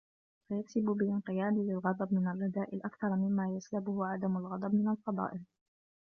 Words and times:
فَيَكْسِبُ 0.49 0.81
بِالِانْقِيَادِ 0.81 1.53
لِلْغَضَبِ 1.57 2.13
مِنْ 2.13 2.27
الرَّذَائِلِ 2.27 2.81
أَكْثَرَ 2.85 3.09
مِمَّا 3.09 3.51
يَسْلُبُهُ 3.57 4.05
عَدَمُ 4.05 4.37
الْغَضَبِ 4.37 4.75
مِنْ 4.75 4.87
الْفَضَائِلِ 4.91 5.41